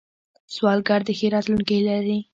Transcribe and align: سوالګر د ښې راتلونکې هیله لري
سوالګر 0.53 1.01
د 1.05 1.09
ښې 1.17 1.27
راتلونکې 1.35 1.73
هیله 1.77 1.93
لري 1.99 2.19